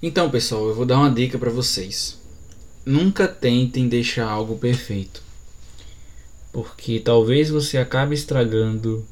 Então, 0.00 0.30
pessoal, 0.30 0.68
eu 0.68 0.74
vou 0.76 0.86
dar 0.86 0.98
uma 0.98 1.10
dica 1.10 1.36
para 1.36 1.50
vocês. 1.50 2.16
Nunca 2.86 3.26
tentem 3.26 3.88
deixar 3.88 4.28
algo 4.28 4.56
perfeito. 4.56 5.20
Porque 6.52 7.00
talvez 7.00 7.50
você 7.50 7.78
acabe 7.78 8.14
estragando 8.14 9.04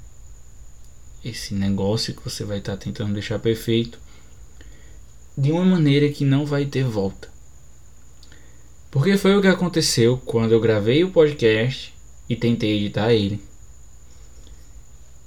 esse 1.24 1.54
negócio 1.54 2.14
que 2.14 2.22
você 2.22 2.44
vai 2.44 2.58
estar 2.58 2.76
tá 2.76 2.84
tentando 2.84 3.14
deixar 3.14 3.40
perfeito 3.40 3.98
de 5.36 5.50
uma 5.50 5.64
maneira 5.64 6.08
que 6.08 6.24
não 6.24 6.46
vai 6.46 6.64
ter 6.64 6.84
volta. 6.84 7.28
Porque 8.88 9.18
foi 9.18 9.36
o 9.36 9.42
que 9.42 9.48
aconteceu 9.48 10.16
quando 10.24 10.52
eu 10.52 10.60
gravei 10.60 11.02
o 11.02 11.10
podcast 11.10 11.92
e 12.28 12.36
tentei 12.36 12.76
editar 12.76 13.12
ele. 13.12 13.42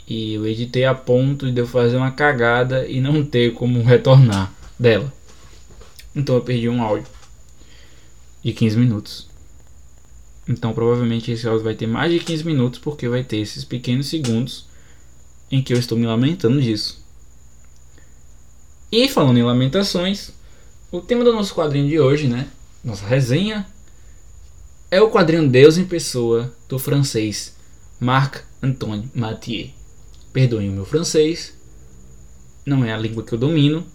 E 0.07 0.35
eu 0.35 0.47
editei 0.47 0.85
a 0.85 0.95
ponto 0.95 1.51
de 1.51 1.59
eu 1.59 1.67
fazer 1.67 1.97
uma 1.97 2.11
cagada 2.11 2.87
e 2.87 3.01
não 3.01 3.25
ter 3.25 3.53
como 3.53 3.83
retornar 3.83 4.53
dela. 4.79 5.18
Então 6.19 6.35
eu 6.35 6.41
perdi 6.41 6.67
um 6.67 6.83
áudio 6.83 7.07
de 8.43 8.51
15 8.51 8.77
minutos. 8.77 9.29
Então 10.47 10.73
provavelmente 10.73 11.31
esse 11.31 11.47
áudio 11.47 11.63
vai 11.63 11.75
ter 11.75 11.87
mais 11.87 12.11
de 12.11 12.19
15 12.19 12.43
minutos 12.43 12.79
porque 12.79 13.07
vai 13.07 13.23
ter 13.23 13.37
esses 13.37 13.63
pequenos 13.63 14.07
segundos 14.07 14.65
em 15.49 15.63
que 15.63 15.73
eu 15.73 15.79
estou 15.79 15.97
me 15.97 16.05
lamentando 16.05 16.61
disso. 16.61 17.01
E 18.91 19.07
falando 19.07 19.37
em 19.37 19.43
lamentações, 19.43 20.31
o 20.91 20.99
tema 20.99 21.23
do 21.23 21.31
nosso 21.31 21.55
quadrinho 21.55 21.87
de 21.87 21.99
hoje, 21.99 22.27
né? 22.27 22.49
Nossa 22.83 23.05
resenha 23.05 23.65
é 24.91 25.01
o 25.01 25.09
quadrinho 25.09 25.47
Deus 25.47 25.77
em 25.77 25.85
Pessoa 25.85 26.53
do 26.67 26.77
francês 26.77 27.55
Marc-Antoine 27.97 29.09
Mathieu. 29.15 29.69
Perdoem 30.33 30.69
o 30.69 30.73
meu 30.73 30.85
francês, 30.85 31.53
não 32.65 32.83
é 32.83 32.91
a 32.91 32.97
língua 32.97 33.23
que 33.23 33.33
eu 33.33 33.37
domino, 33.37 33.85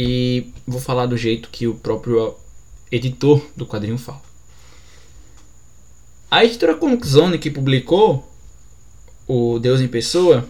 e 0.00 0.52
vou 0.64 0.80
falar 0.80 1.06
do 1.06 1.16
jeito 1.16 1.48
que 1.50 1.66
o 1.66 1.74
próprio 1.74 2.36
editor 2.88 3.44
do 3.56 3.66
quadrinho 3.66 3.98
fala. 3.98 4.22
A 6.30 6.44
editora 6.44 6.76
Comic 6.76 7.04
Zone 7.04 7.36
que 7.36 7.50
publicou 7.50 8.24
o 9.26 9.58
Deus 9.58 9.80
em 9.80 9.88
Pessoa 9.88 10.48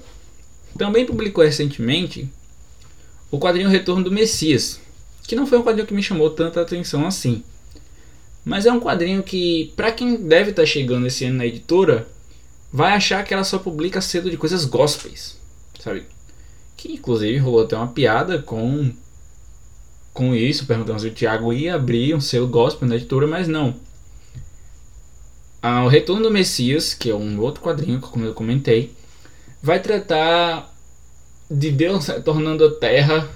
também 0.76 1.06
publicou 1.06 1.42
recentemente 1.42 2.28
o 3.30 3.38
quadrinho 3.38 3.70
Retorno 3.70 4.04
do 4.04 4.12
Messias, 4.12 4.80
que 5.22 5.34
não 5.34 5.46
foi 5.46 5.56
um 5.56 5.62
quadrinho 5.62 5.86
que 5.86 5.94
me 5.94 6.02
chamou 6.02 6.28
tanta 6.28 6.60
atenção 6.60 7.06
assim. 7.06 7.42
Mas 8.44 8.66
é 8.66 8.72
um 8.72 8.78
quadrinho 8.78 9.22
que, 9.22 9.72
para 9.74 9.90
quem 9.90 10.16
deve 10.16 10.50
estar 10.50 10.62
tá 10.62 10.66
chegando 10.66 11.06
esse 11.06 11.24
ano 11.24 11.38
na 11.38 11.46
editora, 11.46 12.06
vai 12.70 12.92
achar 12.92 13.24
que 13.24 13.32
ela 13.32 13.44
só 13.44 13.58
publica 13.58 14.02
cedo 14.02 14.30
de 14.30 14.36
coisas 14.36 14.66
gospels, 14.66 15.38
sabe? 15.80 16.04
Que 16.76 16.92
inclusive 16.92 17.38
rolou 17.38 17.64
até 17.64 17.76
uma 17.76 17.88
piada 17.88 18.42
com 18.42 18.92
com 20.18 20.34
isso, 20.34 20.66
perguntando 20.66 20.98
se 20.98 21.06
o 21.06 21.12
Thiago 21.12 21.52
ia 21.52 21.76
abrir 21.76 22.12
um 22.12 22.20
selo 22.20 22.48
gospel 22.48 22.88
na 22.88 22.96
editora, 22.96 23.24
mas 23.24 23.46
não. 23.46 23.76
Ah, 25.62 25.84
o 25.84 25.88
Retorno 25.88 26.24
do 26.24 26.30
Messias, 26.32 26.92
que 26.92 27.08
é 27.08 27.14
um 27.14 27.40
outro 27.40 27.62
quadrinho, 27.62 28.00
como 28.00 28.24
eu 28.24 28.34
comentei, 28.34 28.92
vai 29.62 29.80
tratar 29.80 30.74
de 31.48 31.70
Deus 31.70 32.08
retornando 32.08 32.64
a 32.64 32.74
Terra 32.74 33.30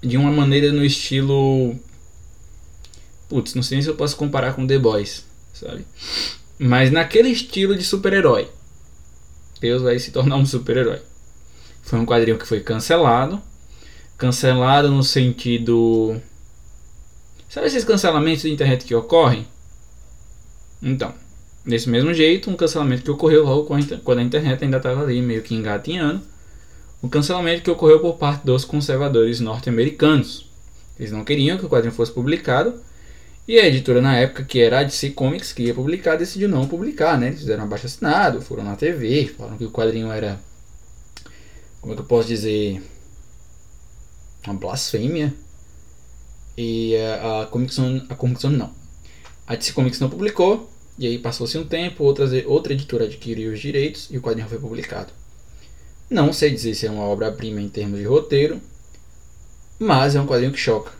de 0.00 0.16
uma 0.16 0.32
maneira 0.32 0.72
no 0.72 0.82
estilo. 0.82 1.78
Putz, 3.28 3.54
não 3.54 3.62
sei 3.62 3.82
se 3.82 3.88
eu 3.88 3.96
posso 3.96 4.16
comparar 4.16 4.54
com 4.54 4.66
The 4.66 4.78
Boys, 4.78 5.26
sabe? 5.52 5.84
Mas 6.58 6.90
naquele 6.90 7.28
estilo 7.28 7.76
de 7.76 7.84
super-herói. 7.84 8.48
Deus 9.60 9.82
vai 9.82 9.98
se 9.98 10.10
tornar 10.10 10.36
um 10.36 10.46
super-herói. 10.46 11.02
Foi 11.82 11.98
um 11.98 12.06
quadrinho 12.06 12.38
que 12.38 12.46
foi 12.46 12.60
cancelado 12.60 13.42
cancelado 14.16 14.90
no 14.90 15.02
sentido. 15.02 16.20
Sabe 17.48 17.66
esses 17.66 17.84
cancelamentos 17.84 18.42
de 18.42 18.50
internet 18.50 18.84
que 18.84 18.94
ocorrem? 18.94 19.46
Então, 20.82 21.12
desse 21.64 21.88
mesmo 21.88 22.12
jeito, 22.12 22.50
um 22.50 22.56
cancelamento 22.56 23.02
que 23.02 23.10
ocorreu 23.10 23.44
logo 23.44 23.64
quando 24.02 24.18
a 24.18 24.22
internet 24.22 24.62
ainda 24.62 24.76
estava 24.76 25.02
ali 25.02 25.20
meio 25.22 25.42
que 25.42 25.54
engatinhando. 25.54 26.22
O 27.02 27.08
cancelamento 27.08 27.62
que 27.62 27.70
ocorreu 27.70 28.00
por 28.00 28.16
parte 28.16 28.44
dos 28.44 28.64
conservadores 28.64 29.40
norte-americanos. 29.40 30.50
Eles 30.98 31.12
não 31.12 31.24
queriam 31.24 31.58
que 31.58 31.66
o 31.66 31.68
quadrinho 31.68 31.94
fosse 31.94 32.10
publicado. 32.10 32.74
E 33.46 33.60
a 33.60 33.66
editora 33.66 34.00
na 34.00 34.16
época, 34.16 34.42
que 34.42 34.60
era 34.60 34.80
a 34.80 34.82
DC 34.82 35.10
Comics, 35.10 35.52
que 35.52 35.64
ia 35.64 35.74
publicar, 35.74 36.16
decidiu 36.16 36.48
não 36.48 36.66
publicar, 36.66 37.16
né? 37.16 37.28
Eles 37.28 37.40
fizeram 37.40 37.62
abaixo 37.64 37.86
assinado, 37.86 38.40
foram 38.40 38.64
na 38.64 38.74
TV, 38.74 39.32
falaram 39.36 39.56
que 39.56 39.64
o 39.64 39.70
quadrinho 39.70 40.10
era. 40.10 40.40
Como 41.80 41.92
é 41.92 41.96
que 41.96 42.02
eu 42.02 42.06
posso 42.06 42.26
dizer? 42.26 42.82
Uma 44.46 44.58
blasfêmia. 44.58 45.34
E 46.56 46.96
a, 46.96 47.42
a 47.42 47.46
Comic 47.46 47.74
a 48.08 48.14
Comic 48.14 48.46
não. 48.46 48.72
A 49.46 49.54
DC 49.54 49.72
Comics 49.72 50.00
não 50.00 50.10
publicou, 50.10 50.70
e 50.98 51.06
aí 51.06 51.18
passou-se 51.18 51.56
um 51.58 51.66
tempo, 51.66 52.02
outra, 52.02 52.26
outra 52.46 52.72
editora 52.72 53.04
adquiriu 53.04 53.52
os 53.52 53.60
direitos 53.60 54.08
e 54.10 54.16
o 54.16 54.22
quadrinho 54.22 54.48
foi 54.48 54.58
publicado. 54.58 55.12
Não 56.08 56.32
sei 56.32 56.50
dizer 56.50 56.74
se 56.74 56.86
é 56.86 56.90
uma 56.90 57.04
obra-prima 57.04 57.60
em 57.60 57.68
termos 57.68 57.98
de 57.98 58.06
roteiro, 58.06 58.60
mas 59.78 60.14
é 60.14 60.20
um 60.20 60.26
quadrinho 60.26 60.52
que 60.52 60.58
choca. 60.58 60.92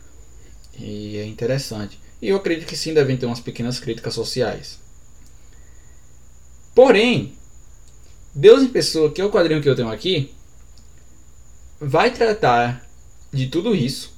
E 0.77 1.17
é 1.17 1.25
interessante. 1.25 1.99
E 2.21 2.29
eu 2.29 2.37
acredito 2.37 2.67
que 2.67 2.77
sim 2.77 2.93
devem 2.93 3.17
ter 3.17 3.25
umas 3.25 3.39
pequenas 3.39 3.79
críticas 3.79 4.13
sociais. 4.13 4.79
Porém, 6.75 7.33
Deus 8.35 8.61
em 8.61 8.67
Pessoa, 8.67 9.11
que 9.11 9.19
é 9.19 9.25
o 9.25 9.31
quadrinho 9.31 9.61
que 9.61 9.69
eu 9.69 9.75
tenho 9.75 9.89
aqui, 9.89 10.31
vai 11.79 12.11
tratar 12.11 12.86
de 13.37 13.47
tudo 13.47 13.75
isso 13.75 14.17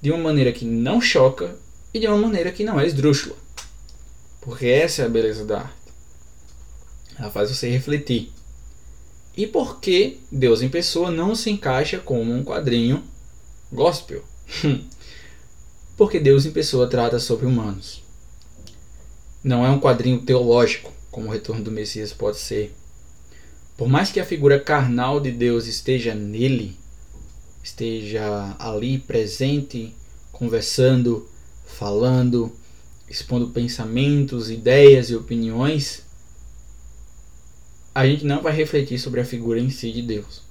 de 0.00 0.10
uma 0.10 0.22
maneira 0.22 0.52
que 0.52 0.64
não 0.64 1.00
choca 1.00 1.56
e 1.92 1.98
de 1.98 2.06
uma 2.06 2.16
maneira 2.16 2.52
que 2.52 2.64
não 2.64 2.80
é 2.80 2.86
esdrúxula. 2.86 3.36
Porque 4.40 4.66
essa 4.66 5.02
é 5.02 5.06
a 5.06 5.08
beleza 5.08 5.44
da 5.44 5.60
arte. 5.60 5.74
Ela 7.18 7.30
faz 7.30 7.50
você 7.50 7.68
refletir. 7.68 8.32
E 9.36 9.46
por 9.46 9.80
que 9.80 10.20
Deus 10.32 10.62
em 10.62 10.68
Pessoa 10.68 11.10
não 11.10 11.34
se 11.34 11.50
encaixa 11.50 11.98
como 11.98 12.32
um 12.32 12.42
quadrinho 12.42 13.02
gospel? 13.70 14.24
Porque 15.96 16.18
Deus 16.18 16.46
em 16.46 16.52
Pessoa 16.52 16.88
trata 16.88 17.18
sobre 17.18 17.44
humanos. 17.44 18.02
Não 19.44 19.66
é 19.66 19.70
um 19.70 19.80
quadrinho 19.80 20.22
teológico, 20.22 20.92
como 21.10 21.28
o 21.28 21.30
Retorno 21.30 21.62
do 21.62 21.70
Messias 21.70 22.12
pode 22.12 22.38
ser. 22.38 22.74
Por 23.76 23.88
mais 23.88 24.10
que 24.10 24.20
a 24.20 24.24
figura 24.24 24.58
carnal 24.58 25.20
de 25.20 25.30
Deus 25.30 25.66
esteja 25.66 26.14
nele, 26.14 26.78
esteja 27.62 28.56
ali 28.58 28.98
presente, 28.98 29.94
conversando, 30.32 31.28
falando, 31.64 32.52
expondo 33.08 33.48
pensamentos, 33.48 34.50
ideias 34.50 35.10
e 35.10 35.16
opiniões, 35.16 36.02
a 37.94 38.06
gente 38.06 38.24
não 38.24 38.40
vai 38.40 38.52
refletir 38.52 38.98
sobre 38.98 39.20
a 39.20 39.24
figura 39.24 39.58
em 39.58 39.68
si 39.68 39.92
de 39.92 40.02
Deus. 40.02 40.42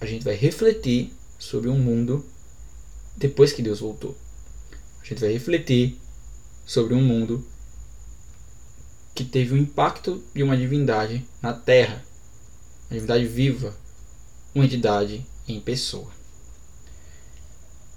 A 0.00 0.06
gente 0.06 0.24
vai 0.24 0.34
refletir 0.34 1.12
sobre 1.38 1.68
um 1.68 1.78
mundo 1.78 2.24
depois 3.16 3.52
que 3.52 3.62
Deus 3.62 3.80
voltou. 3.80 4.16
A 5.02 5.04
gente 5.04 5.20
vai 5.20 5.32
refletir 5.32 5.98
sobre 6.64 6.94
um 6.94 7.02
mundo 7.02 7.44
que 9.14 9.24
teve 9.24 9.54
o 9.54 9.58
impacto 9.58 10.22
de 10.32 10.44
uma 10.44 10.56
divindade 10.56 11.26
na 11.42 11.52
Terra, 11.52 12.04
uma 12.88 12.94
divindade 12.94 13.26
viva, 13.26 13.76
uma 14.54 14.64
entidade 14.64 15.26
em 15.52 15.60
pessoa. 15.60 16.08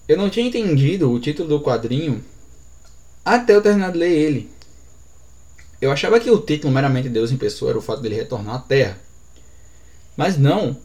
Eu 0.07 0.17
não 0.17 0.29
tinha 0.29 0.45
entendido 0.45 1.11
o 1.11 1.19
título 1.19 1.47
do 1.47 1.61
quadrinho 1.61 2.23
até 3.23 3.55
eu 3.55 3.61
terminar 3.61 3.91
de 3.91 3.97
ler 3.97 4.11
ele. 4.11 4.49
Eu 5.79 5.91
achava 5.91 6.19
que 6.19 6.29
o 6.29 6.39
título 6.39 6.73
meramente 6.73 7.09
Deus 7.09 7.31
em 7.31 7.37
pessoa 7.37 7.71
era 7.71 7.79
o 7.79 7.81
fato 7.81 8.01
dele 8.01 8.15
retornar 8.15 8.55
à 8.55 8.59
Terra. 8.59 8.99
Mas 10.15 10.37
não. 10.37 10.77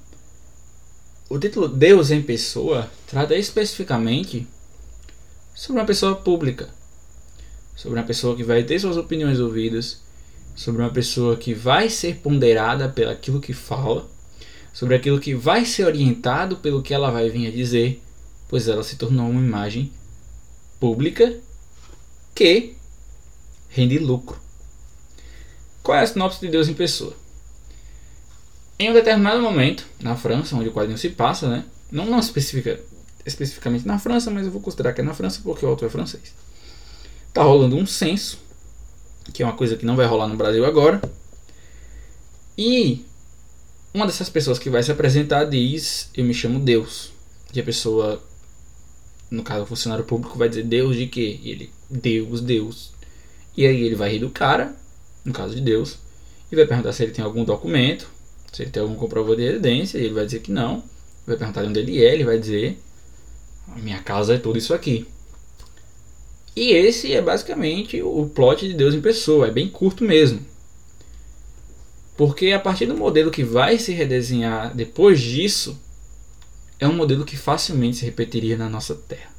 O 1.28 1.38
título 1.38 1.68
Deus 1.68 2.10
em 2.10 2.22
pessoa 2.22 2.90
trata 3.06 3.34
especificamente 3.34 4.46
sobre 5.54 5.80
uma 5.80 5.86
pessoa 5.86 6.14
pública, 6.14 6.68
sobre 7.74 7.98
uma 7.98 8.06
pessoa 8.06 8.36
que 8.36 8.44
vai 8.44 8.62
ter 8.62 8.78
suas 8.78 8.96
opiniões 8.96 9.40
ouvidas, 9.40 10.00
sobre 10.54 10.82
uma 10.82 10.90
pessoa 10.90 11.36
que 11.36 11.52
vai 11.52 11.90
ser 11.90 12.16
ponderada 12.16 12.88
pelo 12.88 13.10
aquilo 13.10 13.40
que 13.40 13.52
fala 13.52 14.08
sobre 14.76 14.94
aquilo 14.94 15.18
que 15.18 15.34
vai 15.34 15.64
ser 15.64 15.86
orientado 15.86 16.58
pelo 16.58 16.82
que 16.82 16.92
ela 16.92 17.10
vai 17.10 17.30
vir 17.30 17.46
a 17.46 17.50
dizer, 17.50 18.02
pois 18.46 18.68
ela 18.68 18.82
se 18.82 18.96
tornou 18.96 19.26
uma 19.26 19.40
imagem 19.40 19.90
pública 20.78 21.34
que 22.34 22.74
rende 23.70 23.98
lucro. 23.98 24.38
Qual 25.82 25.96
é 25.96 26.02
a 26.02 26.06
sinopse 26.06 26.38
de 26.42 26.48
Deus 26.48 26.68
em 26.68 26.74
pessoa? 26.74 27.16
Em 28.78 28.90
um 28.90 28.92
determinado 28.92 29.40
momento, 29.40 29.86
na 29.98 30.14
França, 30.14 30.54
onde 30.54 30.68
o 30.68 30.72
quadrinho 30.72 30.98
se 30.98 31.08
passa, 31.08 31.48
né? 31.48 31.64
não, 31.90 32.04
não 32.04 32.18
especifica 32.18 32.78
especificamente 33.24 33.86
na 33.86 33.98
França, 33.98 34.30
mas 34.30 34.44
eu 34.44 34.52
vou 34.52 34.60
considerar 34.60 34.92
que 34.92 35.00
é 35.00 35.04
na 35.04 35.14
França 35.14 35.40
porque 35.42 35.64
o 35.64 35.70
autor 35.70 35.86
é 35.86 35.90
francês. 35.90 36.34
Tá 37.32 37.42
rolando 37.42 37.76
um 37.76 37.86
censo, 37.86 38.38
que 39.32 39.42
é 39.42 39.46
uma 39.46 39.56
coisa 39.56 39.74
que 39.74 39.86
não 39.86 39.96
vai 39.96 40.04
rolar 40.04 40.28
no 40.28 40.36
Brasil 40.36 40.66
agora. 40.66 41.00
E 42.58 43.06
uma 43.96 44.06
dessas 44.06 44.28
pessoas 44.28 44.58
que 44.58 44.68
vai 44.68 44.82
se 44.82 44.92
apresentar 44.92 45.44
diz: 45.44 46.10
Eu 46.14 46.24
me 46.24 46.34
chamo 46.34 46.60
Deus. 46.60 47.10
E 47.54 47.58
a 47.58 47.64
pessoa 47.64 48.22
no 49.30 49.42
caso 49.42 49.62
o 49.62 49.66
funcionário 49.66 50.04
público 50.04 50.38
vai 50.38 50.48
dizer 50.48 50.64
Deus 50.64 50.96
de 50.96 51.06
quê? 51.06 51.40
E 51.42 51.50
ele, 51.50 51.70
Deus, 51.90 52.40
Deus. 52.42 52.92
E 53.56 53.66
aí 53.66 53.82
ele 53.82 53.94
vai 53.94 54.12
rir 54.12 54.18
do 54.18 54.30
cara, 54.30 54.76
no 55.24 55.32
caso 55.32 55.54
de 55.54 55.62
Deus, 55.62 55.96
e 56.52 56.56
vai 56.56 56.66
perguntar 56.66 56.92
se 56.92 57.02
ele 57.02 57.12
tem 57.12 57.24
algum 57.24 57.42
documento, 57.42 58.08
se 58.52 58.62
ele 58.62 58.70
tem 58.70 58.82
algum 58.82 58.94
comprovante 58.94 59.40
de 59.40 59.46
residência, 59.46 59.98
e 59.98 60.04
ele 60.04 60.14
vai 60.14 60.26
dizer 60.26 60.40
que 60.40 60.52
não. 60.52 60.84
Vai 61.26 61.36
perguntar 61.36 61.62
de 61.62 61.68
onde 61.68 61.80
ele 61.80 62.04
é, 62.04 62.12
ele 62.12 62.24
vai 62.24 62.38
dizer: 62.38 62.78
A 63.68 63.78
minha 63.78 64.00
casa 64.02 64.34
é 64.34 64.38
tudo 64.38 64.58
isso 64.58 64.74
aqui. 64.74 65.06
E 66.54 66.70
esse 66.70 67.12
é 67.12 67.22
basicamente 67.22 68.00
o 68.02 68.30
plot 68.34 68.68
de 68.68 68.74
Deus 68.74 68.94
em 68.94 69.00
pessoa, 69.00 69.48
é 69.48 69.50
bem 69.50 69.68
curto 69.68 70.04
mesmo. 70.04 70.40
Porque 72.16 72.52
a 72.52 72.58
partir 72.58 72.86
do 72.86 72.96
modelo 72.96 73.30
que 73.30 73.44
vai 73.44 73.78
se 73.78 73.92
redesenhar 73.92 74.74
depois 74.74 75.20
disso, 75.20 75.78
é 76.78 76.86
um 76.86 76.94
modelo 76.94 77.24
que 77.24 77.36
facilmente 77.36 77.98
se 77.98 78.04
repetiria 78.04 78.56
na 78.56 78.68
nossa 78.68 78.94
Terra. 78.94 79.34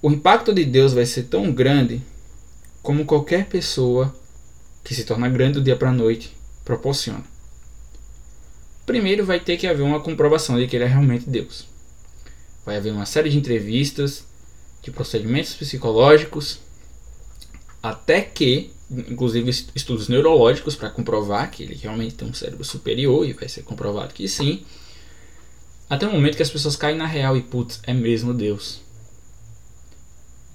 O 0.00 0.10
impacto 0.10 0.52
de 0.52 0.64
Deus 0.64 0.92
vai 0.92 1.06
ser 1.06 1.24
tão 1.24 1.52
grande 1.52 2.02
como 2.82 3.04
qualquer 3.04 3.46
pessoa 3.46 4.14
que 4.84 4.94
se 4.94 5.04
torna 5.04 5.28
grande 5.28 5.54
do 5.54 5.64
dia 5.64 5.74
para 5.74 5.90
a 5.90 5.92
noite 5.92 6.36
proporciona. 6.64 7.24
Primeiro 8.84 9.26
vai 9.26 9.40
ter 9.40 9.56
que 9.56 9.66
haver 9.66 9.82
uma 9.82 10.00
comprovação 10.00 10.56
de 10.56 10.68
que 10.68 10.76
ele 10.76 10.84
é 10.84 10.88
realmente 10.88 11.28
Deus. 11.28 11.66
Vai 12.64 12.76
haver 12.76 12.92
uma 12.92 13.06
série 13.06 13.30
de 13.30 13.36
entrevistas, 13.36 14.24
de 14.80 14.92
procedimentos 14.92 15.54
psicológicos, 15.54 16.60
até 17.82 18.20
que, 18.20 18.70
inclusive 18.90 19.50
estudos 19.74 20.08
neurológicos 20.08 20.76
para 20.76 20.90
comprovar 20.90 21.50
que 21.50 21.62
ele 21.62 21.74
realmente 21.74 22.14
tem 22.14 22.28
um 22.28 22.34
cérebro 22.34 22.64
superior 22.64 23.26
e 23.26 23.32
vai 23.32 23.48
ser 23.48 23.62
comprovado 23.62 24.14
que 24.14 24.28
sim, 24.28 24.62
até 25.88 26.06
o 26.06 26.12
momento 26.12 26.36
que 26.36 26.42
as 26.42 26.50
pessoas 26.50 26.76
caem 26.76 26.96
na 26.96 27.06
real 27.06 27.36
e 27.36 27.42
putz, 27.42 27.80
é 27.84 27.92
mesmo 27.92 28.34
Deus. 28.34 28.80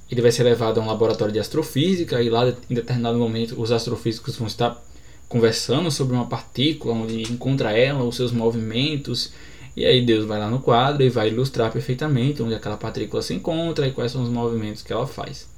Ele 0.10 0.22
vai 0.22 0.31
ser 0.31 0.44
levado 0.44 0.80
a 0.80 0.83
um 0.83 0.88
laboratório 0.88 1.33
de 1.33 1.39
astrofísica 1.39 2.22
e 2.22 2.30
lá 2.30 2.50
em 2.69 2.75
determinado 2.75 3.18
momento 3.18 3.62
os 3.62 3.72
astrofísicos 3.72 4.36
vão 4.36 4.48
estar 4.48 4.81
conversando 5.30 5.89
sobre 5.89 6.13
uma 6.13 6.25
partícula 6.25 6.94
onde 6.94 7.22
encontra 7.31 7.72
ela, 7.72 8.04
os 8.04 8.18
seus 8.18 8.34
movimentos 8.34 9.31
e 9.75 9.86
aí 9.86 10.06
Deus 10.06 10.25
vai 10.25 10.38
lá 10.38 10.50
no 10.50 10.60
quadro 10.60 11.04
e 11.04 11.10
vai 11.10 11.30
ilustrar 11.30 11.72
perfeitamente 11.72 12.44
onde 12.44 12.54
aquela 12.54 12.75
partícula 12.75 13.22
se 13.22 13.34
encontra 13.34 13.88
e 13.88 13.92
quais 13.92 14.12
são 14.12 14.24
os 14.24 14.30
movimentos 14.30 14.81
que 14.81 14.92
ela 14.92 15.07
faz. 15.07 15.50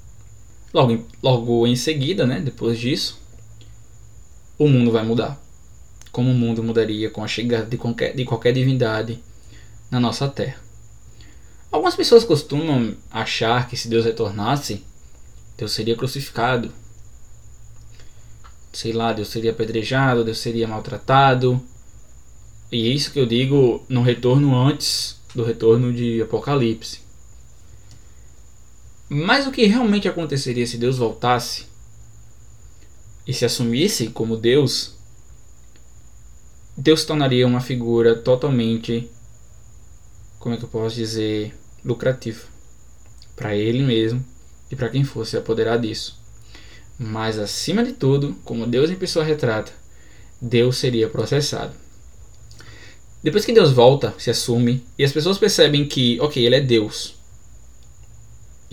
Logo, 0.73 1.05
logo 1.21 1.67
em 1.67 1.75
seguida, 1.75 2.25
né, 2.25 2.39
depois 2.39 2.79
disso, 2.79 3.21
o 4.57 4.67
mundo 4.67 4.91
vai 4.91 5.03
mudar. 5.03 5.39
Como 6.11 6.31
o 6.31 6.33
mundo 6.33 6.63
mudaria 6.63 7.09
com 7.09 7.23
a 7.23 7.27
chegada 7.27 7.65
de 7.65 7.77
qualquer, 7.77 8.15
de 8.15 8.25
qualquer 8.25 8.53
divindade 8.53 9.23
na 9.91 9.99
nossa 9.99 10.27
Terra. 10.27 10.61
Algumas 11.71 11.95
pessoas 11.95 12.23
costumam 12.23 12.95
achar 13.11 13.67
que 13.67 13.77
se 13.77 13.87
Deus 13.87 14.05
retornasse, 14.05 14.83
Deus 15.57 15.71
seria 15.71 15.95
crucificado. 15.95 16.71
Sei 18.71 18.91
lá, 18.91 19.13
Deus 19.13 19.27
seria 19.27 19.51
apedrejado, 19.51 20.23
Deus 20.23 20.39
seria 20.39 20.67
maltratado, 20.67 21.61
e 22.73 22.89
é 22.89 22.91
isso 22.91 23.11
que 23.11 23.19
eu 23.19 23.27
digo 23.27 23.85
no 23.87 24.01
retorno 24.01 24.59
antes 24.59 25.21
do 25.35 25.43
retorno 25.43 25.93
de 25.93 26.23
Apocalipse. 26.23 27.02
Mas 29.15 29.45
o 29.45 29.51
que 29.51 29.67
realmente 29.67 30.07
aconteceria 30.07 30.65
se 30.65 30.75
Deus 30.75 30.97
voltasse 30.97 31.65
e 33.27 33.31
se 33.31 33.45
assumisse 33.45 34.07
como 34.07 34.35
Deus? 34.35 34.95
Deus 36.75 37.01
se 37.01 37.05
tornaria 37.05 37.45
uma 37.45 37.61
figura 37.61 38.15
totalmente, 38.15 39.07
como 40.39 40.55
é 40.55 40.57
que 40.57 40.63
eu 40.63 40.69
posso 40.69 40.95
dizer, 40.95 41.55
lucrativa 41.85 42.41
para 43.35 43.55
ele 43.55 43.83
mesmo 43.83 44.25
e 44.71 44.75
para 44.75 44.89
quem 44.89 45.03
fosse 45.03 45.37
apoderar 45.37 45.77
disso. 45.77 46.19
Mas 46.97 47.37
acima 47.37 47.83
de 47.83 47.93
tudo, 47.93 48.35
como 48.43 48.65
Deus 48.65 48.89
em 48.89 48.95
pessoa 48.95 49.23
retrata, 49.23 49.71
Deus 50.41 50.77
seria 50.77 51.07
processado. 51.07 51.75
Depois 53.21 53.45
que 53.45 53.53
Deus 53.53 53.71
volta, 53.71 54.11
se 54.17 54.31
assume, 54.31 54.83
e 54.97 55.03
as 55.03 55.11
pessoas 55.11 55.37
percebem 55.37 55.87
que, 55.87 56.19
ok, 56.19 56.43
ele 56.43 56.55
é 56.55 56.61
Deus. 56.61 57.12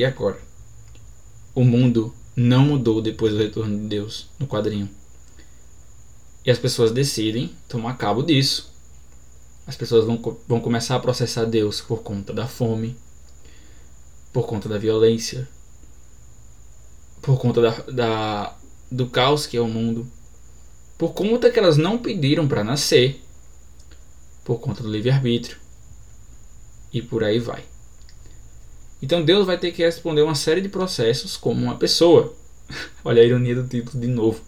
E 0.00 0.04
agora? 0.06 0.40
O 1.54 1.62
mundo 1.62 2.14
não 2.34 2.64
mudou 2.64 3.02
depois 3.02 3.34
do 3.34 3.38
retorno 3.38 3.78
de 3.78 3.86
Deus 3.86 4.30
no 4.38 4.46
quadrinho. 4.46 4.88
E 6.42 6.50
as 6.50 6.58
pessoas 6.58 6.90
decidem 6.90 7.54
tomar 7.68 7.98
cabo 7.98 8.22
disso. 8.22 8.72
As 9.66 9.76
pessoas 9.76 10.06
vão, 10.06 10.18
vão 10.48 10.58
começar 10.58 10.96
a 10.96 11.00
processar 11.00 11.44
Deus 11.44 11.82
por 11.82 12.02
conta 12.02 12.32
da 12.32 12.48
fome, 12.48 12.96
por 14.32 14.46
conta 14.46 14.70
da 14.70 14.78
violência, 14.78 15.46
por 17.20 17.38
conta 17.38 17.60
da, 17.60 17.70
da 17.92 18.56
do 18.90 19.06
caos 19.06 19.46
que 19.46 19.58
é 19.58 19.60
o 19.60 19.68
mundo, 19.68 20.10
por 20.96 21.12
conta 21.12 21.50
que 21.50 21.58
elas 21.58 21.76
não 21.76 21.98
pediram 21.98 22.48
para 22.48 22.64
nascer 22.64 23.22
por 24.44 24.60
conta 24.60 24.82
do 24.82 24.90
livre-arbítrio. 24.90 25.58
E 26.90 27.02
por 27.02 27.22
aí 27.22 27.38
vai. 27.38 27.62
Então 29.02 29.24
Deus 29.24 29.46
vai 29.46 29.56
ter 29.56 29.72
que 29.72 29.82
responder 29.82 30.22
uma 30.22 30.34
série 30.34 30.60
de 30.60 30.68
processos 30.68 31.36
como 31.36 31.62
uma 31.62 31.76
pessoa. 31.76 32.34
Olha 33.04 33.22
a 33.22 33.24
ironia 33.24 33.54
do 33.54 33.66
título 33.66 34.00
de 34.00 34.06
novo. 34.06 34.40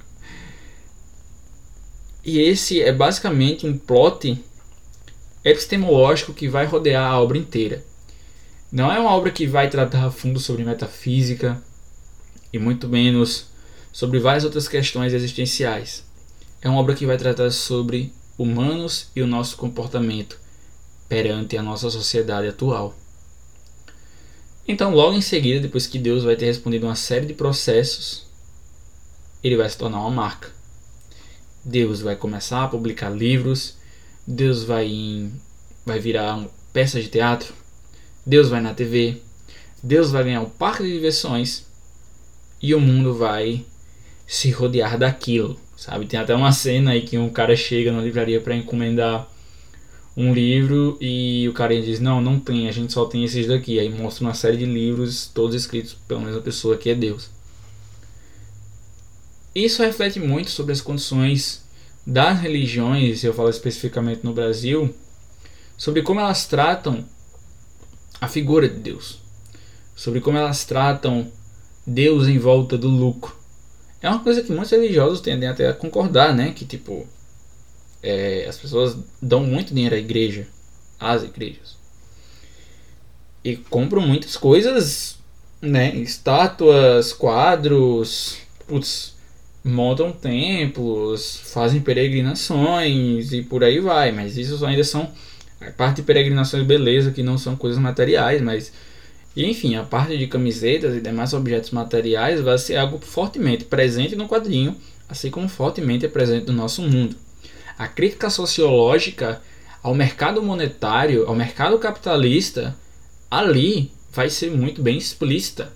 E 2.24 2.38
esse 2.38 2.80
é 2.80 2.92
basicamente 2.92 3.66
um 3.66 3.76
plot 3.76 4.42
epistemológico 5.44 6.32
que 6.32 6.48
vai 6.48 6.66
rodear 6.66 7.10
a 7.10 7.20
obra 7.20 7.38
inteira. 7.38 7.84
Não 8.70 8.90
é 8.90 8.98
uma 8.98 9.10
obra 9.10 9.30
que 9.30 9.46
vai 9.46 9.68
tratar 9.68 10.06
a 10.06 10.10
fundo 10.10 10.38
sobre 10.38 10.64
metafísica 10.64 11.62
e 12.52 12.58
muito 12.58 12.88
menos 12.88 13.46
sobre 13.92 14.18
várias 14.18 14.44
outras 14.44 14.68
questões 14.68 15.12
existenciais. 15.12 16.04
É 16.60 16.68
uma 16.68 16.78
obra 16.78 16.94
que 16.94 17.04
vai 17.04 17.18
tratar 17.18 17.50
sobre 17.50 18.12
humanos 18.38 19.10
e 19.14 19.20
o 19.20 19.26
nosso 19.26 19.56
comportamento 19.56 20.38
perante 21.08 21.56
a 21.56 21.62
nossa 21.62 21.90
sociedade 21.90 22.48
atual. 22.48 22.96
Então, 24.66 24.94
logo 24.94 25.16
em 25.16 25.20
seguida, 25.20 25.60
depois 25.60 25.86
que 25.86 25.98
Deus 25.98 26.24
vai 26.24 26.36
ter 26.36 26.46
respondido 26.46 26.86
uma 26.86 26.94
série 26.94 27.26
de 27.26 27.34
processos, 27.34 28.26
ele 29.42 29.56
vai 29.56 29.68
se 29.68 29.76
tornar 29.76 30.00
uma 30.00 30.10
marca. 30.10 30.50
Deus 31.64 32.00
vai 32.00 32.16
começar 32.16 32.64
a 32.64 32.68
publicar 32.68 33.10
livros, 33.10 33.76
Deus 34.26 34.64
vai, 34.64 34.86
em, 34.86 35.32
vai 35.84 35.98
virar 35.98 36.36
uma 36.36 36.50
peça 36.72 37.00
de 37.00 37.08
teatro, 37.08 37.54
Deus 38.24 38.48
vai 38.48 38.60
na 38.60 38.74
TV, 38.74 39.20
Deus 39.82 40.10
vai 40.10 40.24
ganhar 40.24 40.40
um 40.40 40.48
parque 40.48 40.84
de 40.84 40.92
diversões 40.92 41.66
e 42.60 42.74
o 42.74 42.80
mundo 42.80 43.14
vai 43.14 43.64
se 44.26 44.50
rodear 44.50 44.96
daquilo 44.96 45.58
sabe? 45.82 46.06
Tem 46.06 46.20
até 46.20 46.34
uma 46.34 46.52
cena 46.52 46.92
aí 46.92 47.02
que 47.02 47.18
um 47.18 47.28
cara 47.28 47.56
chega 47.56 47.90
na 47.90 48.00
livraria 48.00 48.40
para 48.40 48.54
encomendar 48.54 49.28
um 50.16 50.32
livro 50.32 50.96
e 51.00 51.48
o 51.48 51.52
cara 51.52 51.80
diz: 51.80 52.00
Não, 52.00 52.20
não 52.20 52.38
tem, 52.38 52.68
a 52.68 52.72
gente 52.72 52.92
só 52.92 53.04
tem 53.04 53.24
esses 53.24 53.46
daqui. 53.46 53.78
Aí 53.78 53.88
mostra 53.88 54.24
uma 54.24 54.34
série 54.34 54.56
de 54.56 54.66
livros, 54.66 55.30
todos 55.32 55.54
escritos 55.54 55.96
pela 56.06 56.20
mesma 56.20 56.40
pessoa 56.40 56.76
que 56.76 56.90
é 56.90 56.94
Deus. 56.94 57.30
Isso 59.54 59.82
reflete 59.82 60.18
muito 60.18 60.50
sobre 60.50 60.72
as 60.72 60.80
condições 60.80 61.62
das 62.06 62.40
religiões, 62.40 63.22
eu 63.22 63.34
falo 63.34 63.50
especificamente 63.50 64.24
no 64.24 64.32
Brasil, 64.32 64.92
sobre 65.76 66.02
como 66.02 66.20
elas 66.20 66.46
tratam 66.46 67.04
a 68.20 68.26
figura 68.26 68.68
de 68.68 68.78
Deus, 68.78 69.20
sobre 69.94 70.20
como 70.20 70.38
elas 70.38 70.64
tratam 70.64 71.30
Deus 71.86 72.28
em 72.28 72.38
volta 72.38 72.78
do 72.78 72.88
lucro. 72.88 73.36
É 74.00 74.08
uma 74.08 74.20
coisa 74.20 74.42
que 74.42 74.50
muitos 74.50 74.70
religiosos 74.72 75.20
tendem 75.20 75.48
até 75.48 75.68
a 75.68 75.72
concordar, 75.72 76.34
né? 76.34 76.52
Que 76.52 76.64
tipo, 76.64 77.06
é, 78.02 78.46
as 78.48 78.58
pessoas 78.58 78.96
dão 79.20 79.44
muito 79.44 79.72
dinheiro 79.72 79.94
à 79.94 79.98
igreja, 79.98 80.46
às 80.98 81.22
igrejas. 81.22 81.76
E 83.44 83.56
compram 83.56 84.02
muitas 84.02 84.36
coisas, 84.36 85.18
né? 85.60 85.94
Estátuas, 85.96 87.12
quadros, 87.12 88.38
putz, 88.66 89.14
montam 89.64 90.12
templos, 90.12 91.36
fazem 91.36 91.80
peregrinações 91.80 93.32
e 93.32 93.42
por 93.42 93.64
aí 93.64 93.80
vai. 93.80 94.12
Mas 94.12 94.36
isso 94.36 94.64
ainda 94.64 94.84
são 94.84 95.10
a 95.60 95.70
parte 95.70 95.96
de 95.96 96.02
peregrinações, 96.02 96.64
beleza, 96.64 97.12
que 97.12 97.22
não 97.22 97.38
são 97.38 97.56
coisas 97.56 97.78
materiais, 97.78 98.40
mas 98.40 98.72
enfim, 99.36 99.76
a 99.76 99.82
parte 99.82 100.16
de 100.18 100.26
camisetas 100.26 100.94
e 100.94 101.00
demais 101.00 101.32
objetos 101.32 101.70
materiais 101.70 102.40
vai 102.40 102.58
ser 102.58 102.76
algo 102.76 102.98
fortemente 102.98 103.64
presente 103.64 104.14
no 104.14 104.28
quadrinho, 104.28 104.76
assim 105.08 105.30
como 105.30 105.48
fortemente 105.48 106.04
é 106.04 106.08
presente 106.08 106.46
no 106.46 106.52
nosso 106.52 106.82
mundo. 106.82 107.16
A 107.78 107.88
crítica 107.88 108.30
sociológica 108.30 109.42
ao 109.82 109.94
mercado 109.94 110.42
monetário, 110.42 111.26
ao 111.26 111.34
mercado 111.34 111.78
capitalista, 111.78 112.76
ali 113.30 113.90
vai 114.12 114.30
ser 114.30 114.50
muito 114.50 114.82
bem 114.82 114.96
explícita. 114.96 115.72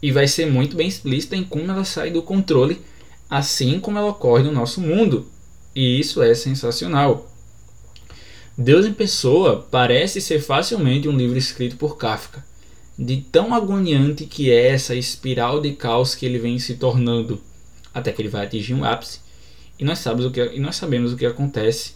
E 0.00 0.12
vai 0.12 0.28
ser 0.28 0.46
muito 0.46 0.76
bem 0.76 0.86
explícita 0.86 1.34
em 1.34 1.42
como 1.42 1.70
ela 1.70 1.84
sai 1.84 2.10
do 2.10 2.22
controle, 2.22 2.80
assim 3.28 3.80
como 3.80 3.98
ela 3.98 4.10
ocorre 4.10 4.44
no 4.44 4.52
nosso 4.52 4.80
mundo. 4.80 5.26
E 5.74 5.98
isso 5.98 6.22
é 6.22 6.34
sensacional. 6.34 7.30
Deus 8.56 8.86
em 8.86 8.92
pessoa 8.92 9.66
parece 9.68 10.20
ser 10.20 10.40
facilmente 10.40 11.08
um 11.08 11.16
livro 11.16 11.36
escrito 11.36 11.76
por 11.76 11.96
Kafka, 11.96 12.44
de 12.96 13.16
tão 13.16 13.52
agoniante 13.52 14.26
que 14.26 14.52
é 14.52 14.68
essa 14.68 14.94
espiral 14.94 15.60
de 15.60 15.72
caos 15.72 16.14
que 16.14 16.24
ele 16.24 16.38
vem 16.38 16.58
se 16.60 16.74
tornando, 16.74 17.40
até 17.92 18.12
que 18.12 18.22
ele 18.22 18.28
vai 18.28 18.46
atingir 18.46 18.74
um 18.74 18.84
ápice, 18.84 19.18
e 19.78 19.84
nós 19.84 19.98
sabemos 19.98 20.26
o 20.26 20.30
que, 20.30 20.40
e 20.40 20.60
nós 20.60 20.76
sabemos 20.76 21.12
o 21.12 21.16
que 21.16 21.26
acontece 21.26 21.94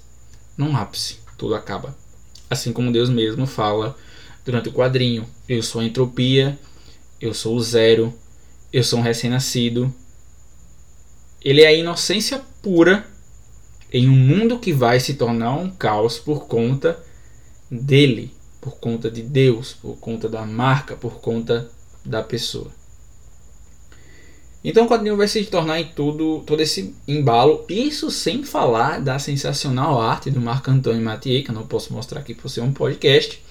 num 0.56 0.76
ápice, 0.76 1.18
tudo 1.37 1.54
acaba. 1.54 1.97
Assim 2.50 2.73
como 2.73 2.92
Deus 2.92 3.08
mesmo 3.08 3.47
fala 3.47 3.97
durante 4.44 4.68
o 4.68 4.73
quadrinho: 4.73 5.26
Eu 5.49 5.62
sou 5.62 5.80
a 5.80 5.85
entropia, 5.85 6.58
eu 7.20 7.32
sou 7.32 7.56
o 7.56 7.61
zero, 7.61 8.12
eu 8.73 8.82
sou 8.82 8.99
um 8.99 9.02
recém-nascido. 9.02 9.92
Ele 11.42 11.62
é 11.62 11.68
a 11.68 11.73
inocência 11.73 12.42
pura 12.61 13.06
em 13.92 14.08
um 14.08 14.16
mundo 14.16 14.58
que 14.58 14.73
vai 14.73 14.99
se 14.99 15.14
tornar 15.14 15.54
um 15.54 15.70
caos 15.70 16.18
por 16.18 16.47
conta 16.47 17.02
dele, 17.70 18.35
por 18.61 18.78
conta 18.78 19.11
de 19.11 19.23
Deus, 19.23 19.73
por 19.73 19.97
conta 19.97 20.28
da 20.28 20.44
marca, 20.44 20.97
por 20.97 21.20
conta 21.20 21.70
da 22.04 22.23
pessoa. 22.23 22.77
Então 24.62 24.87
o 24.87 24.88
quadrinho 24.88 25.17
vai 25.17 25.29
se 25.29 25.45
tornar 25.45 25.81
em 25.81 25.87
tudo, 25.87 26.43
todo 26.45 26.61
esse 26.61 26.95
embalo, 27.07 27.65
isso 27.69 28.11
sem 28.11 28.43
falar 28.43 29.00
da 29.00 29.19
sensacional 29.19 30.00
arte 30.00 30.31
do 30.31 30.41
Marco 30.41 30.71
Antônio 30.71 31.00
Mathieu, 31.00 31.45
que 31.45 31.50
eu 31.50 31.55
não 31.55 31.67
posso 31.67 31.93
mostrar 31.93 32.21
aqui 32.21 32.35
por 32.35 32.49
ser 32.49 32.62
um 32.62 32.73
podcast, 32.73 33.43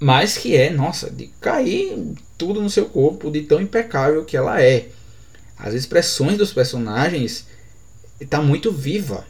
mas 0.00 0.38
que 0.38 0.56
é, 0.56 0.70
nossa, 0.70 1.10
de 1.10 1.26
cair 1.40 2.14
tudo 2.38 2.62
no 2.62 2.70
seu 2.70 2.86
corpo, 2.86 3.30
de 3.30 3.42
tão 3.42 3.60
impecável 3.60 4.24
que 4.24 4.36
ela 4.36 4.60
é. 4.60 4.88
As 5.56 5.74
expressões 5.74 6.38
dos 6.38 6.52
personagens 6.52 7.46
está 8.20 8.40
muito 8.40 8.72
viva, 8.72 9.26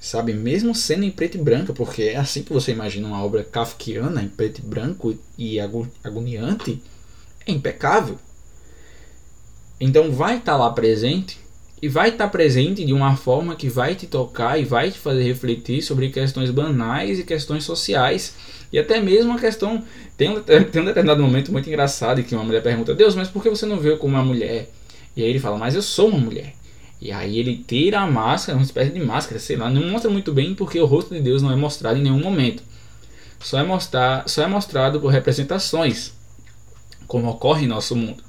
sabe? 0.00 0.34
Mesmo 0.34 0.74
sendo 0.74 1.04
em 1.04 1.10
preto 1.10 1.36
e 1.38 1.40
branco, 1.40 1.72
porque 1.72 2.02
é 2.02 2.16
assim 2.16 2.42
que 2.42 2.52
você 2.52 2.72
imagina 2.72 3.08
uma 3.08 3.24
obra 3.24 3.42
kafkiana 3.42 4.22
em 4.22 4.28
preto 4.28 4.58
e 4.58 4.62
branco 4.62 5.18
e 5.38 5.58
agoniante, 5.58 6.82
é 7.46 7.52
impecável. 7.52 8.18
Então 9.80 10.10
vai 10.10 10.38
estar 10.38 10.52
tá 10.52 10.58
lá 10.58 10.70
presente 10.70 11.38
e 11.80 11.88
vai 11.88 12.08
estar 12.08 12.24
tá 12.24 12.30
presente 12.30 12.84
de 12.84 12.92
uma 12.92 13.16
forma 13.16 13.54
que 13.54 13.68
vai 13.68 13.94
te 13.94 14.06
tocar 14.06 14.58
e 14.58 14.64
vai 14.64 14.90
te 14.90 14.98
fazer 14.98 15.22
refletir 15.22 15.82
sobre 15.82 16.08
questões 16.08 16.50
banais 16.50 17.18
e 17.18 17.24
questões 17.24 17.64
sociais. 17.64 18.34
E 18.72 18.78
até 18.78 19.00
mesmo 19.00 19.34
a 19.34 19.38
questão. 19.38 19.84
Tem 20.16 20.30
um, 20.30 20.40
tem 20.40 20.82
um 20.82 20.84
determinado 20.84 21.22
momento 21.22 21.52
muito 21.52 21.68
engraçado 21.68 22.20
em 22.20 22.24
que 22.24 22.34
uma 22.34 22.44
mulher 22.44 22.62
pergunta: 22.62 22.94
Deus, 22.94 23.14
mas 23.14 23.28
por 23.28 23.42
que 23.42 23.50
você 23.50 23.66
não 23.66 23.78
vê 23.78 23.96
como 23.96 24.14
uma 24.14 24.24
mulher? 24.24 24.70
E 25.14 25.22
aí 25.22 25.28
ele 25.28 25.38
fala: 25.38 25.58
Mas 25.58 25.74
eu 25.74 25.82
sou 25.82 26.08
uma 26.08 26.18
mulher. 26.18 26.54
E 26.98 27.12
aí 27.12 27.38
ele 27.38 27.62
tira 27.68 28.00
a 28.00 28.06
máscara, 28.06 28.56
uma 28.56 28.64
espécie 28.64 28.90
de 28.90 29.00
máscara, 29.00 29.38
sei 29.38 29.54
lá, 29.54 29.68
não 29.68 29.86
mostra 29.90 30.10
muito 30.10 30.32
bem 30.32 30.54
porque 30.54 30.80
o 30.80 30.86
rosto 30.86 31.14
de 31.14 31.20
Deus 31.20 31.42
não 31.42 31.52
é 31.52 31.56
mostrado 31.56 31.98
em 31.98 32.02
nenhum 32.02 32.20
momento. 32.20 32.62
Só 33.38 33.58
é, 33.58 33.62
mostrar, 33.62 34.26
só 34.26 34.42
é 34.42 34.46
mostrado 34.46 34.98
por 34.98 35.08
representações, 35.08 36.14
como 37.06 37.28
ocorre 37.28 37.66
em 37.66 37.68
nosso 37.68 37.94
mundo 37.94 38.24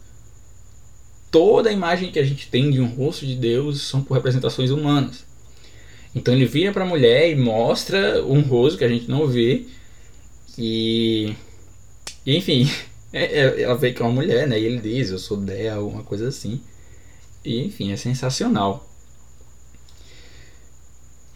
toda 1.31 1.69
a 1.69 1.74
imagem 1.74 2.12
que 2.12 2.19
a 2.19 2.24
gente 2.24 2.50
tem 2.50 2.72
de 2.72 2.81
um 2.81 2.88
rosto 2.88 3.25
de 3.25 3.36
Deus 3.36 3.81
são 3.81 4.01
por 4.01 4.13
representações 4.13 4.72
humanas. 4.72 5.25
Então 6.15 6.34
ele 6.34 6.46
vira 6.46 6.72
para 6.72 6.84
a 6.84 6.88
mulher 6.88 7.29
e 7.29 7.36
mostra 7.36 8.24
um 8.25 8.41
rosto 8.41 8.77
que 8.77 8.84
a 8.84 8.89
gente 8.89 9.10
não 9.10 9.27
vê. 9.27 9.65
E, 10.57 11.34
enfim, 12.25 12.69
é, 13.13 13.39
é, 13.41 13.62
ela 13.62 13.75
vê 13.75 13.93
que 13.93 14.01
é 14.01 14.05
uma 14.05 14.13
mulher, 14.13 14.48
né? 14.48 14.60
E 14.60 14.65
ele 14.65 14.79
diz, 14.79 15.12
eu 15.12 15.19
sou 15.19 15.38
dela, 15.38 15.77
alguma 15.77 16.03
coisa 16.03 16.27
assim. 16.27 16.62
E 17.46 17.63
enfim, 17.65 17.91
é 17.91 17.96
sensacional. 17.96 18.88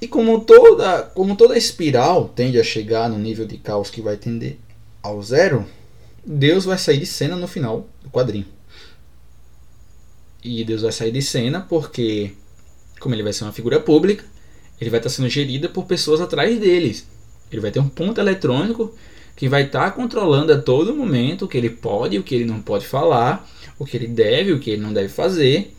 E 0.01 0.07
como 0.07 0.41
toda, 0.41 1.03
como 1.03 1.35
toda 1.35 1.55
espiral 1.55 2.27
tende 2.29 2.59
a 2.59 2.63
chegar 2.63 3.07
no 3.07 3.19
nível 3.19 3.45
de 3.45 3.57
caos 3.57 3.91
que 3.91 4.01
vai 4.01 4.17
tender 4.17 4.57
ao 5.03 5.21
zero, 5.21 5.67
Deus 6.25 6.65
vai 6.65 6.77
sair 6.77 6.97
de 6.97 7.05
cena 7.05 7.35
no 7.35 7.47
final 7.47 7.87
do 8.01 8.09
quadrinho. 8.09 8.47
E 10.43 10.63
Deus 10.63 10.81
vai 10.81 10.91
sair 10.91 11.11
de 11.11 11.21
cena 11.21 11.61
porque, 11.61 12.31
como 12.99 13.13
ele 13.13 13.23
vai 13.23 13.33
ser 13.33 13.43
uma 13.43 13.53
figura 13.53 13.79
pública, 13.79 14.23
ele 14.79 14.89
vai 14.89 14.99
estar 14.99 15.09
sendo 15.09 15.29
gerido 15.29 15.69
por 15.69 15.85
pessoas 15.85 16.19
atrás 16.19 16.59
deles. 16.59 17.07
Ele 17.51 17.61
vai 17.61 17.69
ter 17.69 17.79
um 17.79 17.89
ponto 17.89 18.19
eletrônico 18.19 18.93
que 19.35 19.47
vai 19.47 19.63
estar 19.63 19.91
controlando 19.91 20.51
a 20.53 20.61
todo 20.61 20.95
momento 20.95 21.45
o 21.45 21.47
que 21.47 21.57
ele 21.57 21.69
pode 21.69 22.17
o 22.17 22.23
que 22.23 22.35
ele 22.35 22.45
não 22.45 22.61
pode 22.61 22.85
falar, 22.85 23.49
o 23.77 23.85
que 23.85 23.97
ele 23.97 24.07
deve 24.07 24.51
o 24.51 24.59
que 24.59 24.71
ele 24.71 24.81
não 24.81 24.93
deve 24.93 25.09
fazer, 25.09 25.73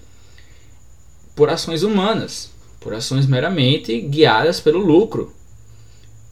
por 1.34 1.48
ações 1.48 1.82
humanas, 1.82 2.50
por 2.80 2.94
ações 2.94 3.26
meramente 3.26 4.00
guiadas 4.00 4.60
pelo 4.60 4.78
lucro. 4.78 5.32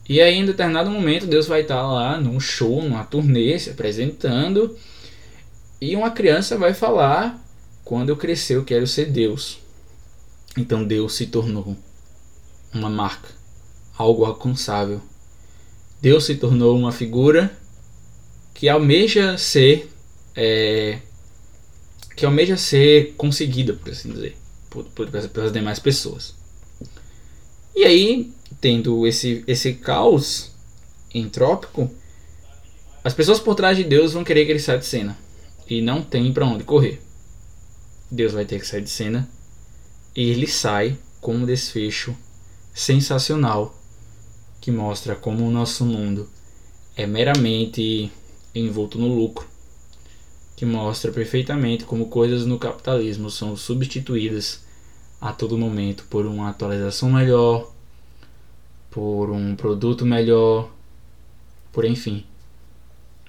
E 0.08 0.20
aí, 0.20 0.34
em 0.34 0.44
determinado 0.44 0.90
momento, 0.90 1.26
Deus 1.26 1.46
vai 1.46 1.60
estar 1.60 1.82
lá 1.82 2.20
num 2.20 2.40
show, 2.40 2.82
numa 2.82 3.04
turnê, 3.04 3.56
se 3.58 3.70
apresentando, 3.70 4.76
e 5.80 5.94
uma 5.94 6.10
criança 6.10 6.58
vai 6.58 6.75
falar 6.75 7.40
quando 7.90 8.11
eu 8.11 8.16
crescer, 8.16 8.54
eu 8.54 8.64
quero 8.64 8.87
ser 8.87 9.06
Deus. 9.06 9.59
Então 10.56 10.85
Deus 10.85 11.12
se 11.16 11.26
tornou 11.26 11.76
uma 12.73 12.88
marca, 12.88 13.30
algo 13.99 14.25
alcançável. 14.25 15.02
Deus 16.00 16.23
se 16.23 16.37
tornou 16.37 16.78
uma 16.78 16.92
figura 16.92 17.52
que 18.54 18.68
almeja 18.68 19.37
ser 19.37 19.90
é, 20.37 21.00
que 22.14 22.25
almeja 22.25 22.56
ser 22.56 23.14
conseguida, 23.16 23.73
por 23.75 23.90
assim 23.90 24.12
dizer, 24.12 24.37
por, 24.70 24.85
por, 24.85 25.11
pelas 25.11 25.52
demais 25.52 25.80
pessoas. 25.80 26.37
E 27.75 27.85
aí, 27.85 28.32
tendo 28.61 29.04
esse, 29.04 29.42
esse 29.49 29.75
caos 29.75 30.52
entrópico, 31.12 31.90
as 33.02 33.12
pessoas 33.12 33.40
por 33.40 33.56
trás 33.56 33.76
de 33.76 33.82
Deus 33.82 34.12
vão 34.12 34.23
querer 34.23 34.47
que 34.47 34.52
ele 34.52 34.61
saia 34.61 34.78
de 34.78 34.87
cena. 34.87 35.18
E 35.68 35.82
não 35.82 36.02
tem 36.02 36.32
para 36.32 36.47
onde 36.47 36.62
correr. 36.62 37.10
Deus 38.11 38.33
vai 38.33 38.45
ter 38.45 38.59
que 38.59 38.67
sair 38.67 38.83
de 38.83 38.90
cena. 38.90 39.29
E 40.14 40.31
ele 40.31 40.47
sai 40.47 40.99
com 41.21 41.35
um 41.35 41.47
desfecho 41.47 42.17
sensacional 42.75 43.75
que 44.61 44.71
mostra 44.71 45.14
como 45.14 45.47
o 45.47 45.50
nosso 45.50 45.85
mundo 45.85 46.29
é 46.97 47.07
meramente 47.07 48.12
envolto 48.55 48.99
no 48.99 49.14
lucro, 49.14 49.47
que 50.57 50.67
mostra 50.67 51.12
perfeitamente 51.12 51.85
como 51.85 52.09
coisas 52.09 52.45
no 52.45 52.59
capitalismo 52.59 53.31
são 53.31 53.57
substituídas 53.57 54.62
a 55.21 55.33
todo 55.33 55.57
momento 55.57 56.05
por 56.11 56.26
uma 56.26 56.50
atualização 56.50 57.11
melhor, 57.11 57.73
por 58.90 59.31
um 59.31 59.55
produto 59.55 60.05
melhor, 60.05 60.71
por 61.73 61.85
enfim. 61.85 62.25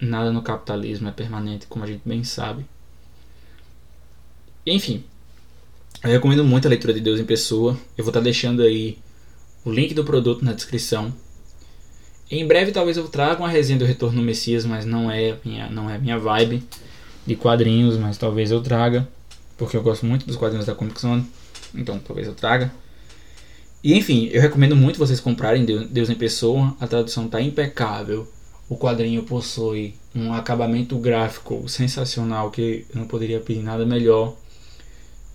Nada 0.01 0.31
no 0.31 0.41
capitalismo 0.41 1.07
é 1.09 1.11
permanente, 1.11 1.67
como 1.67 1.85
a 1.85 1.87
gente 1.87 2.01
bem 2.03 2.23
sabe. 2.23 2.65
Enfim, 4.65 5.03
eu 6.03 6.11
recomendo 6.11 6.43
muito 6.43 6.67
a 6.67 6.69
leitura 6.69 6.93
de 6.93 6.99
Deus 6.99 7.19
em 7.19 7.25
Pessoa. 7.25 7.77
Eu 7.97 8.03
vou 8.03 8.11
estar 8.11 8.19
deixando 8.19 8.61
aí 8.61 8.97
o 9.65 9.71
link 9.71 9.93
do 9.93 10.03
produto 10.03 10.45
na 10.45 10.53
descrição. 10.53 11.13
Em 12.29 12.45
breve 12.45 12.71
talvez 12.71 12.95
eu 12.95 13.07
traga 13.07 13.41
uma 13.41 13.49
resenha 13.49 13.79
do 13.79 13.85
Retorno 13.85 14.19
no 14.19 14.25
Messias, 14.25 14.63
mas 14.63 14.85
não 14.85 15.09
é 15.09 15.37
minha, 15.43 15.69
não 15.69 15.89
é 15.89 15.97
minha 15.97 16.17
vibe 16.17 16.63
de 17.25 17.35
quadrinhos, 17.35 17.97
mas 17.97 18.17
talvez 18.17 18.51
eu 18.51 18.61
traga, 18.61 19.07
porque 19.57 19.75
eu 19.75 19.81
gosto 19.81 20.05
muito 20.05 20.25
dos 20.25 20.35
quadrinhos 20.35 20.65
da 20.65 20.75
Comic 20.75 21.01
Zone, 21.01 21.25
então 21.75 21.99
talvez 21.99 22.27
eu 22.27 22.33
traga. 22.33 22.71
E 23.83 23.95
enfim, 23.95 24.29
eu 24.31 24.41
recomendo 24.41 24.75
muito 24.75 24.99
vocês 24.99 25.19
comprarem 25.19 25.65
Deus 25.65 26.09
em 26.09 26.15
Pessoa, 26.15 26.75
a 26.79 26.87
tradução 26.87 27.25
está 27.25 27.41
impecável. 27.41 28.31
O 28.69 28.77
quadrinho 28.77 29.23
possui 29.23 29.95
um 30.15 30.33
acabamento 30.33 30.97
gráfico 30.97 31.67
sensacional 31.67 32.49
que 32.51 32.85
eu 32.93 32.99
não 32.99 33.07
poderia 33.07 33.39
pedir 33.39 33.61
nada 33.61 33.85
melhor 33.85 34.37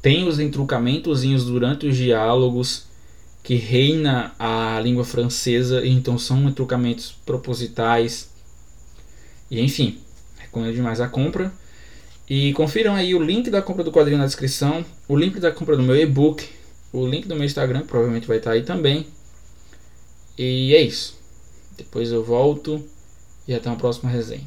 tem 0.07 0.29
os 0.29 0.39
entrucamentozinhos 0.39 1.47
durante 1.47 1.89
os 1.89 1.97
diálogos 1.97 2.87
que 3.43 3.57
reina 3.57 4.33
a 4.39 4.79
língua 4.79 5.05
francesa, 5.05 5.85
então 5.85 6.17
são 6.17 6.49
entrucamentos 6.49 7.11
propositais. 7.27 8.31
E 9.51 9.61
enfim, 9.61 9.99
recomendo 10.39 10.73
demais 10.73 11.01
a 11.01 11.09
compra. 11.09 11.53
E 12.31 12.53
confiram 12.53 12.95
aí 12.95 13.17
o 13.17 13.21
link 13.21 13.51
da 13.51 13.61
compra 13.61 13.83
do 13.83 13.91
quadrinho 13.91 14.19
na 14.19 14.27
descrição, 14.27 14.85
o 15.09 15.17
link 15.17 15.41
da 15.41 15.51
compra 15.51 15.77
do 15.77 15.83
meu 15.83 15.97
e-book, 15.97 16.49
o 16.93 17.05
link 17.05 17.27
do 17.27 17.35
meu 17.35 17.45
Instagram, 17.45 17.81
que 17.81 17.89
provavelmente 17.89 18.29
vai 18.29 18.37
estar 18.37 18.53
aí 18.53 18.63
também. 18.63 19.09
E 20.39 20.73
é 20.73 20.83
isso. 20.83 21.19
Depois 21.77 22.13
eu 22.13 22.23
volto 22.23 22.81
e 23.49 23.53
até 23.53 23.69
uma 23.69 23.77
próxima 23.77 24.09
resenha. 24.09 24.47